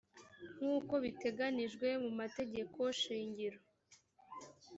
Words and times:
nkuko 0.57 0.93
biteganijwe 1.03 1.87
mu 2.03 2.11
mategeko 2.19 2.79
shingiro 2.99 3.59